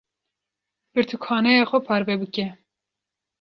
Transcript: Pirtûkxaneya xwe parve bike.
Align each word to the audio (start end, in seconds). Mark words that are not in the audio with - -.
Pirtûkxaneya 0.91 1.63
xwe 1.69 1.79
parve 1.87 2.15
bike. 2.21 2.47